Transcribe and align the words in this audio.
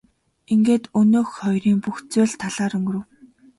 Ингээд 0.53 0.83
өнөөх 0.99 1.29
хоёрын 1.39 1.77
бүх 1.83 1.97
зүйл 2.11 2.31
талаар 2.41 2.73
өнгөрөв. 2.77 3.03